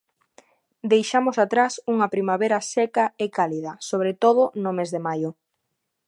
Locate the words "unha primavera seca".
1.93-3.05